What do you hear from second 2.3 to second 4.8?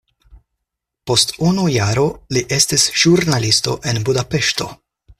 li estis ĵurnalisto en Budapeŝto.